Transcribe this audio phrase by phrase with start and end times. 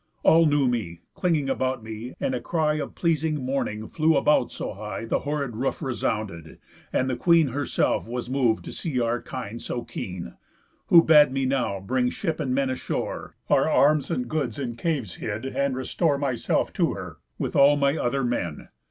[0.23, 4.73] All knew me, cling'd about me, and a cry Of pleasing mourning flew about so
[4.73, 6.57] high The horrid roof resounded;
[6.91, 10.33] and the queen Herself was mov'd to see our kind so keen,
[10.87, 15.17] Who bad me now bring ship and men ashore, Our arms, and goods in caves
[15.17, 18.69] hid, and restore Myself to her, with all my other men.